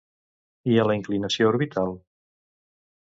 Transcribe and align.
I 0.71 0.77
a 0.83 0.85
la 0.87 0.95
inclinació 0.99 1.49
orbital? 1.53 1.93